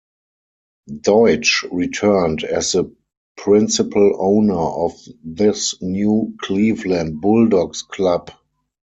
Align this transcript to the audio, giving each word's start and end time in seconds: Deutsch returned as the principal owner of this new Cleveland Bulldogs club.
Deutsch 1.01 1.63
returned 1.71 2.43
as 2.43 2.71
the 2.71 2.91
principal 3.37 4.15
owner 4.17 4.57
of 4.59 4.99
this 5.23 5.79
new 5.79 6.35
Cleveland 6.41 7.21
Bulldogs 7.21 7.83
club. 7.83 8.31